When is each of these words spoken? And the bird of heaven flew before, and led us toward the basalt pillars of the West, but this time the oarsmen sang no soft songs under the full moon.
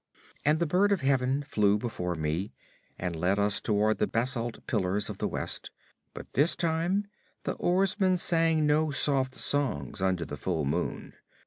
And 0.43 0.57
the 0.57 0.65
bird 0.65 0.91
of 0.91 1.01
heaven 1.01 1.43
flew 1.43 1.77
before, 1.77 2.15
and 2.17 3.15
led 3.15 3.37
us 3.37 3.61
toward 3.61 3.99
the 3.99 4.07
basalt 4.07 4.65
pillars 4.65 5.11
of 5.11 5.19
the 5.19 5.27
West, 5.27 5.69
but 6.15 6.33
this 6.33 6.55
time 6.55 7.05
the 7.43 7.53
oarsmen 7.57 8.17
sang 8.17 8.65
no 8.65 8.89
soft 8.89 9.35
songs 9.35 10.01
under 10.01 10.25
the 10.25 10.37
full 10.37 10.65
moon. 10.65 11.13